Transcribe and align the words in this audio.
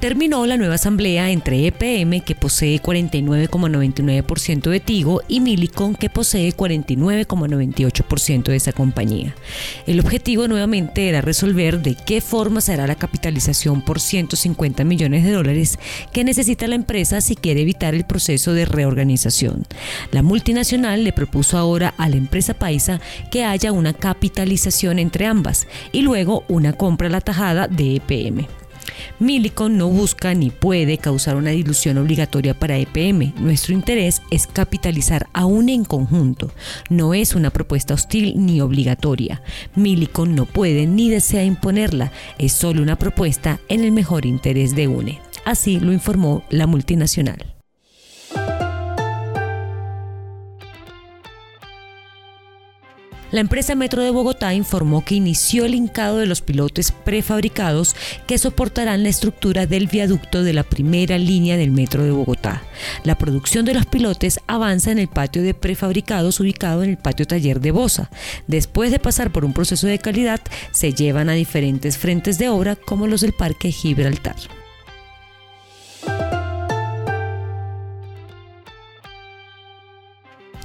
Terminó 0.00 0.46
la 0.46 0.56
nueva 0.56 0.76
asamblea 0.76 1.30
entre 1.30 1.66
EPM, 1.66 2.20
que 2.20 2.34
posee 2.34 2.80
49,99% 2.80 4.70
de 4.70 4.80
Tigo, 4.80 5.22
y 5.28 5.40
Milicon, 5.40 5.94
que 5.94 6.08
posee 6.10 6.56
49,98% 6.56 8.44
de 8.44 8.56
esa 8.56 8.72
compañía. 8.72 9.34
El 9.86 10.00
objetivo 10.00 10.48
nuevamente 10.48 11.08
era 11.08 11.20
resolver 11.20 11.80
de 11.80 11.94
qué 11.94 12.20
forma 12.20 12.60
será 12.60 12.86
la 12.86 12.94
capitalización 12.94 13.82
por 13.82 14.00
150 14.00 14.84
millones 14.84 15.24
de 15.24 15.32
dólares 15.32 15.78
que 16.12 16.24
necesita 16.24 16.68
la 16.68 16.76
empresa 16.76 17.20
si 17.20 17.34
quiere 17.36 17.62
evitar 17.62 17.94
el 17.94 18.04
proceso 18.04 18.52
de 18.52 18.64
reorganización. 18.64 19.64
La 20.12 20.22
multinacional 20.22 21.04
le 21.04 21.12
propuso 21.12 21.58
ahora 21.58 21.94
a 21.98 22.08
la 22.08 22.16
empresa 22.16 22.54
paisa 22.54 23.00
que 23.30 23.44
haya 23.44 23.72
una 23.72 23.92
capitalización 23.92 24.98
entre 24.98 25.26
ambas 25.26 25.66
y 25.92 26.02
luego 26.02 26.44
una 26.48 26.72
compra 26.72 27.08
a 27.08 27.10
la 27.10 27.20
tajada 27.20 27.66
de 27.68 27.96
EPM. 27.96 28.46
Milicon 29.18 29.76
no 29.76 29.88
busca 29.88 30.34
ni 30.34 30.50
puede 30.50 30.98
causar 30.98 31.36
una 31.36 31.50
dilución 31.50 31.98
obligatoria 31.98 32.54
para 32.54 32.78
EPM. 32.78 33.34
Nuestro 33.38 33.74
interés 33.74 34.22
es 34.30 34.46
capitalizar 34.46 35.28
aún 35.32 35.68
en 35.68 35.84
conjunto. 35.84 36.52
No 36.88 37.14
es 37.14 37.34
una 37.34 37.50
propuesta 37.50 37.94
hostil 37.94 38.34
ni 38.36 38.60
obligatoria. 38.60 39.42
Milicon 39.74 40.34
no 40.34 40.46
puede 40.46 40.86
ni 40.86 41.10
desea 41.10 41.44
imponerla. 41.44 42.12
Es 42.38 42.52
solo 42.52 42.82
una 42.82 42.96
propuesta 42.96 43.60
en 43.68 43.84
el 43.84 43.92
mejor 43.92 44.26
interés 44.26 44.74
de 44.74 44.88
UNE. 44.88 45.20
Así 45.44 45.80
lo 45.80 45.92
informó 45.92 46.42
la 46.50 46.66
multinacional. 46.66 47.57
La 53.30 53.40
empresa 53.40 53.74
Metro 53.74 54.02
de 54.02 54.10
Bogotá 54.10 54.54
informó 54.54 55.04
que 55.04 55.14
inició 55.14 55.66
el 55.66 55.74
hincado 55.74 56.16
de 56.16 56.26
los 56.26 56.40
pilotes 56.40 56.92
prefabricados 56.92 57.94
que 58.26 58.38
soportarán 58.38 59.02
la 59.02 59.10
estructura 59.10 59.66
del 59.66 59.86
viaducto 59.86 60.42
de 60.42 60.54
la 60.54 60.62
primera 60.62 61.18
línea 61.18 61.58
del 61.58 61.70
Metro 61.70 62.04
de 62.04 62.10
Bogotá. 62.10 62.62
La 63.04 63.18
producción 63.18 63.66
de 63.66 63.74
los 63.74 63.84
pilotes 63.84 64.40
avanza 64.46 64.92
en 64.92 64.98
el 64.98 65.08
patio 65.08 65.42
de 65.42 65.52
prefabricados 65.52 66.40
ubicado 66.40 66.82
en 66.82 66.90
el 66.90 66.96
patio 66.96 67.26
taller 67.26 67.60
de 67.60 67.70
Bosa. 67.70 68.10
Después 68.46 68.90
de 68.90 68.98
pasar 68.98 69.30
por 69.30 69.44
un 69.44 69.52
proceso 69.52 69.86
de 69.86 69.98
calidad, 69.98 70.40
se 70.72 70.94
llevan 70.94 71.28
a 71.28 71.34
diferentes 71.34 71.98
frentes 71.98 72.38
de 72.38 72.48
obra 72.48 72.76
como 72.76 73.06
los 73.06 73.20
del 73.20 73.34
Parque 73.34 73.70
Gibraltar. 73.72 74.36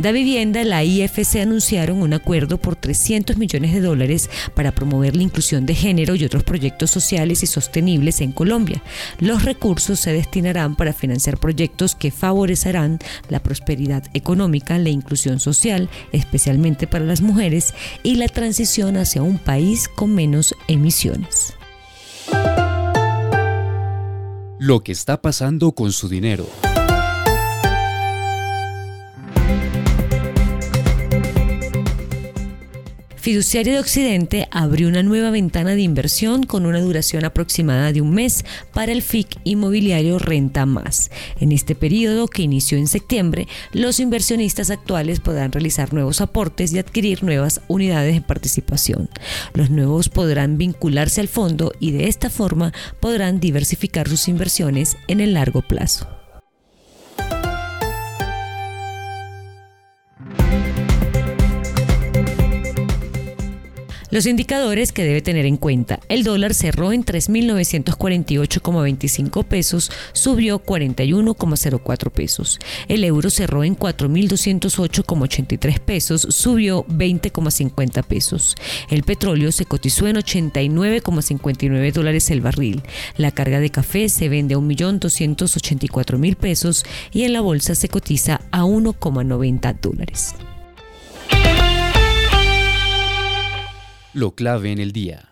Da 0.00 0.12
Vivienda, 0.12 0.64
la 0.64 0.82
IFC 0.82 1.40
anunciaron 1.42 2.00
un 2.00 2.14
acuerdo 2.14 2.56
por 2.56 2.74
300 2.74 3.36
millones 3.36 3.74
de 3.74 3.82
dólares 3.82 4.30
para 4.54 4.72
promover 4.72 5.14
la 5.14 5.22
inclusión 5.22 5.66
de 5.66 5.74
género 5.74 6.14
y 6.14 6.24
otros 6.24 6.42
proyectos 6.42 6.90
sociales 6.90 7.42
y 7.42 7.46
sostenibles 7.46 8.22
en 8.22 8.32
Colombia. 8.32 8.82
Los 9.18 9.44
recursos 9.44 10.00
se 10.00 10.14
destinarán 10.14 10.74
para 10.74 10.94
financiar 10.94 11.36
proyectos 11.36 11.94
que 11.94 12.10
favorecerán 12.10 12.98
la 13.28 13.42
prosperidad 13.42 14.02
económica, 14.14 14.78
la 14.78 14.88
inclusión 14.88 15.38
social, 15.38 15.90
especialmente 16.12 16.86
para 16.86 17.04
las 17.04 17.20
mujeres, 17.20 17.74
y 18.02 18.14
la 18.14 18.28
transición 18.28 18.96
hacia 18.96 19.22
un 19.22 19.36
país 19.36 19.86
con 19.86 20.14
menos 20.14 20.54
emisiones. 20.66 21.52
Lo 24.58 24.82
que 24.82 24.92
está 24.92 25.20
pasando 25.20 25.72
con 25.72 25.92
su 25.92 26.08
dinero. 26.08 26.46
Fiduciaria 33.20 33.74
de 33.74 33.80
Occidente 33.80 34.48
abrió 34.50 34.88
una 34.88 35.02
nueva 35.02 35.30
ventana 35.30 35.74
de 35.74 35.82
inversión 35.82 36.44
con 36.44 36.64
una 36.64 36.80
duración 36.80 37.26
aproximada 37.26 37.92
de 37.92 38.00
un 38.00 38.12
mes 38.12 38.46
para 38.72 38.92
el 38.92 39.02
FIC 39.02 39.40
inmobiliario 39.44 40.18
Renta 40.18 40.64
Más. 40.64 41.10
En 41.38 41.52
este 41.52 41.74
periodo, 41.74 42.28
que 42.28 42.40
inició 42.40 42.78
en 42.78 42.86
septiembre, 42.86 43.46
los 43.74 44.00
inversionistas 44.00 44.70
actuales 44.70 45.20
podrán 45.20 45.52
realizar 45.52 45.92
nuevos 45.92 46.22
aportes 46.22 46.72
y 46.72 46.78
adquirir 46.78 47.22
nuevas 47.22 47.60
unidades 47.68 48.14
de 48.14 48.22
participación. 48.22 49.10
Los 49.52 49.68
nuevos 49.68 50.08
podrán 50.08 50.56
vincularse 50.56 51.20
al 51.20 51.28
fondo 51.28 51.72
y 51.78 51.90
de 51.90 52.08
esta 52.08 52.30
forma 52.30 52.72
podrán 53.00 53.38
diversificar 53.38 54.08
sus 54.08 54.28
inversiones 54.28 54.96
en 55.08 55.20
el 55.20 55.34
largo 55.34 55.60
plazo. 55.60 56.19
Los 64.10 64.26
indicadores 64.26 64.90
que 64.90 65.04
debe 65.04 65.22
tener 65.22 65.46
en 65.46 65.56
cuenta. 65.56 66.00
El 66.08 66.24
dólar 66.24 66.52
cerró 66.52 66.90
en 66.90 67.04
3.948,25 67.04 69.44
pesos, 69.44 69.92
subió 70.12 70.64
41,04 70.64 72.10
pesos. 72.10 72.58
El 72.88 73.04
euro 73.04 73.30
cerró 73.30 73.62
en 73.62 73.76
4.208,83 73.76 75.78
pesos, 75.78 76.26
subió 76.28 76.84
20,50 76.86 78.02
pesos. 78.02 78.56
El 78.90 79.04
petróleo 79.04 79.52
se 79.52 79.64
cotizó 79.64 80.08
en 80.08 80.16
89,59 80.16 81.92
dólares 81.92 82.32
el 82.32 82.40
barril. 82.40 82.82
La 83.16 83.30
carga 83.30 83.60
de 83.60 83.70
café 83.70 84.08
se 84.08 84.28
vende 84.28 84.56
a 84.56 84.58
1.284.000 84.58 86.36
pesos 86.36 86.84
y 87.12 87.22
en 87.22 87.32
la 87.32 87.42
bolsa 87.42 87.76
se 87.76 87.88
cotiza 87.88 88.40
a 88.50 88.64
1,90 88.64 89.78
dólares. 89.80 90.34
Lo 94.12 94.34
clave 94.34 94.72
en 94.72 94.78
el 94.78 94.92
día. 94.92 95.29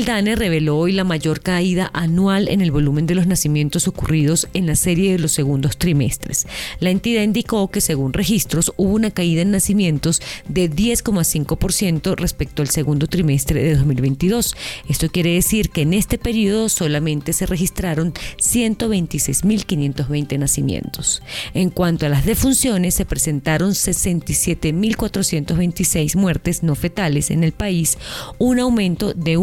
El 0.00 0.06
DANE 0.06 0.34
reveló 0.34 0.78
hoy 0.78 0.92
la 0.92 1.04
mayor 1.04 1.42
caída 1.42 1.90
anual 1.92 2.48
en 2.48 2.62
el 2.62 2.70
volumen 2.70 3.06
de 3.06 3.14
los 3.14 3.26
nacimientos 3.26 3.86
ocurridos 3.86 4.48
en 4.54 4.66
la 4.66 4.74
serie 4.74 5.12
de 5.12 5.18
los 5.18 5.32
segundos 5.32 5.76
trimestres. 5.76 6.46
La 6.78 6.88
entidad 6.88 7.22
indicó 7.22 7.68
que 7.68 7.82
según 7.82 8.14
registros 8.14 8.72
hubo 8.78 8.94
una 8.94 9.10
caída 9.10 9.42
en 9.42 9.50
nacimientos 9.50 10.22
de 10.48 10.70
10,5% 10.70 12.16
respecto 12.16 12.62
al 12.62 12.70
segundo 12.70 13.08
trimestre 13.08 13.62
de 13.62 13.74
2022. 13.74 14.56
Esto 14.88 15.10
quiere 15.10 15.34
decir 15.34 15.68
que 15.68 15.82
en 15.82 15.92
este 15.92 16.16
periodo 16.16 16.70
solamente 16.70 17.34
se 17.34 17.44
registraron 17.44 18.14
126.520 18.38 20.38
nacimientos. 20.38 21.22
En 21.52 21.68
cuanto 21.68 22.06
a 22.06 22.08
las 22.08 22.24
defunciones, 22.24 22.94
se 22.94 23.04
presentaron 23.04 23.72
67.426 23.72 26.16
muertes 26.16 26.62
no 26.62 26.74
fetales 26.74 27.30
en 27.30 27.44
el 27.44 27.52
país, 27.52 27.98
un 28.38 28.60
aumento 28.60 29.12
de 29.12 29.36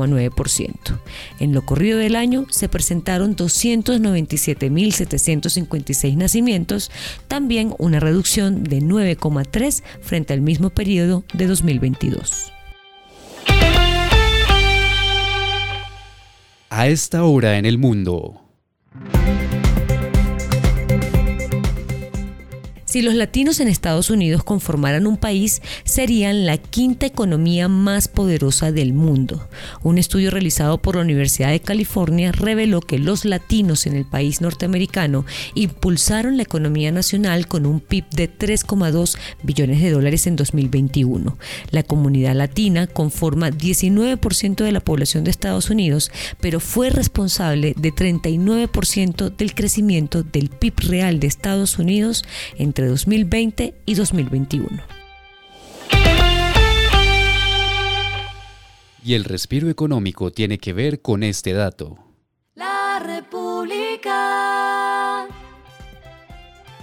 1, 0.00 0.18
en 1.40 1.52
lo 1.52 1.64
corrido 1.64 1.98
del 1.98 2.16
año 2.16 2.46
se 2.50 2.68
presentaron 2.68 3.36
297.756 3.36 6.16
nacimientos, 6.16 6.90
también 7.28 7.74
una 7.78 8.00
reducción 8.00 8.64
de 8.64 8.80
9,3 8.80 9.84
frente 10.00 10.32
al 10.32 10.40
mismo 10.40 10.70
periodo 10.70 11.22
de 11.32 11.46
2022. 11.46 12.52
A 16.70 16.86
esta 16.86 17.24
hora 17.24 17.58
en 17.58 17.66
el 17.66 17.78
mundo. 17.78 18.49
Si 22.90 23.02
los 23.02 23.14
latinos 23.14 23.60
en 23.60 23.68
Estados 23.68 24.10
Unidos 24.10 24.42
conformaran 24.42 25.06
un 25.06 25.16
país, 25.16 25.62
serían 25.84 26.44
la 26.44 26.58
quinta 26.58 27.06
economía 27.06 27.68
más 27.68 28.08
poderosa 28.08 28.72
del 28.72 28.94
mundo. 28.94 29.48
Un 29.84 29.96
estudio 29.96 30.32
realizado 30.32 30.78
por 30.78 30.96
la 30.96 31.02
Universidad 31.02 31.50
de 31.50 31.60
California 31.60 32.32
reveló 32.32 32.80
que 32.80 32.98
los 32.98 33.24
latinos 33.24 33.86
en 33.86 33.94
el 33.94 34.06
país 34.06 34.40
norteamericano 34.40 35.24
impulsaron 35.54 36.36
la 36.36 36.42
economía 36.42 36.90
nacional 36.90 37.46
con 37.46 37.64
un 37.64 37.78
PIB 37.78 38.10
de 38.10 38.28
3,2 38.28 39.16
billones 39.44 39.80
de 39.80 39.92
dólares 39.92 40.26
en 40.26 40.34
2021. 40.34 41.38
La 41.70 41.84
comunidad 41.84 42.34
latina 42.34 42.88
conforma 42.88 43.50
19% 43.50 44.64
de 44.64 44.72
la 44.72 44.80
población 44.80 45.22
de 45.22 45.30
Estados 45.30 45.70
Unidos, 45.70 46.10
pero 46.40 46.58
fue 46.58 46.90
responsable 46.90 47.72
de 47.76 47.92
39% 47.92 49.36
del 49.36 49.54
crecimiento 49.54 50.24
del 50.24 50.48
PIB 50.48 50.74
real 50.88 51.20
de 51.20 51.28
Estados 51.28 51.78
Unidos 51.78 52.24
entre 52.58 52.79
2020 52.88 53.74
y 53.86 53.94
2021. 53.94 54.82
Y 59.02 59.14
el 59.14 59.24
respiro 59.24 59.70
económico 59.70 60.30
tiene 60.30 60.58
que 60.58 60.72
ver 60.72 61.00
con 61.00 61.22
este 61.22 61.52
dato. 61.52 62.09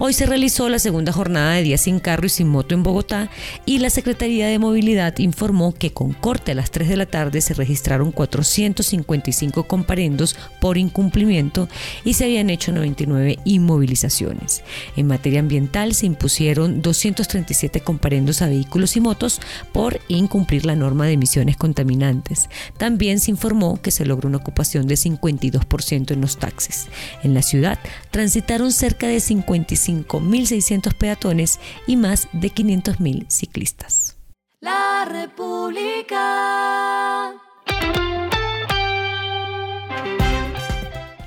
Hoy 0.00 0.12
se 0.12 0.26
realizó 0.26 0.68
la 0.68 0.78
segunda 0.78 1.10
jornada 1.10 1.54
de 1.54 1.64
Día 1.64 1.76
sin 1.76 1.98
Carro 1.98 2.24
y 2.24 2.28
sin 2.28 2.46
Moto 2.46 2.72
en 2.72 2.84
Bogotá 2.84 3.28
y 3.66 3.80
la 3.80 3.90
Secretaría 3.90 4.46
de 4.46 4.60
Movilidad 4.60 5.18
informó 5.18 5.74
que 5.74 5.92
con 5.92 6.12
corte 6.12 6.52
a 6.52 6.54
las 6.54 6.70
3 6.70 6.88
de 6.88 6.96
la 6.96 7.06
tarde 7.06 7.40
se 7.40 7.52
registraron 7.52 8.12
455 8.12 9.64
comparendos 9.64 10.36
por 10.60 10.78
incumplimiento 10.78 11.68
y 12.04 12.14
se 12.14 12.26
habían 12.26 12.48
hecho 12.48 12.70
99 12.70 13.40
inmovilizaciones. 13.44 14.62
En 14.94 15.08
materia 15.08 15.40
ambiental 15.40 15.92
se 15.94 16.06
impusieron 16.06 16.80
237 16.80 17.80
comparendos 17.80 18.40
a 18.40 18.46
vehículos 18.46 18.96
y 18.96 19.00
motos 19.00 19.40
por 19.72 20.00
incumplir 20.06 20.64
la 20.64 20.76
norma 20.76 21.06
de 21.06 21.14
emisiones 21.14 21.56
contaminantes. 21.56 22.48
También 22.76 23.18
se 23.18 23.32
informó 23.32 23.82
que 23.82 23.90
se 23.90 24.06
logró 24.06 24.28
una 24.28 24.38
ocupación 24.38 24.86
de 24.86 24.94
52% 24.94 26.12
en 26.12 26.20
los 26.20 26.38
taxis. 26.38 26.86
En 27.24 27.34
la 27.34 27.42
ciudad 27.42 27.80
transitaron 28.12 28.70
cerca 28.70 29.08
de 29.08 29.18
55 29.18 29.87
5.600 29.88 30.94
peatones 30.94 31.58
y 31.86 31.96
más 31.96 32.28
de 32.32 32.52
500.000 32.52 33.26
ciclistas. 33.30 34.16
La 34.60 35.06
República. 35.10 36.18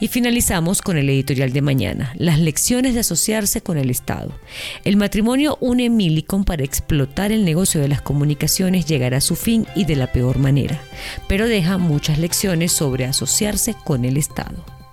Y 0.01 0.07
finalizamos 0.07 0.81
con 0.81 0.97
el 0.97 1.09
editorial 1.09 1.53
de 1.53 1.61
mañana, 1.61 2.11
las 2.17 2.39
lecciones 2.39 2.95
de 2.95 3.01
asociarse 3.01 3.61
con 3.61 3.77
el 3.77 3.91
Estado. 3.91 4.31
El 4.83 4.97
matrimonio 4.97 5.59
une 5.61 5.91
Milicon 5.91 6.43
para 6.43 6.63
explotar 6.63 7.31
el 7.31 7.45
negocio 7.45 7.79
de 7.79 7.87
las 7.87 8.01
comunicaciones 8.01 8.87
llegará 8.87 9.17
a 9.17 9.21
su 9.21 9.35
fin 9.35 9.67
y 9.75 9.85
de 9.85 9.95
la 9.95 10.11
peor 10.11 10.39
manera, 10.39 10.81
pero 11.27 11.47
deja 11.47 11.77
muchas 11.77 12.17
lecciones 12.17 12.71
sobre 12.71 13.05
asociarse 13.05 13.75
con 13.75 14.03
el 14.03 14.17
Estado. 14.17 14.65